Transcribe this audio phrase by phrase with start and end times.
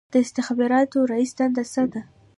[0.13, 2.01] د استخباراتو رییس دنده څه ده؟